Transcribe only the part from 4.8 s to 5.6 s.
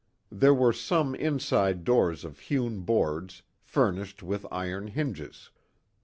hinges.